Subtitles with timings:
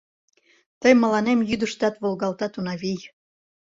[0.81, 3.01] —Тый мыланем йӱдыштат волгалтат, Унавий.